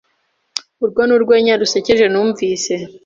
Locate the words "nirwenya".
1.05-1.53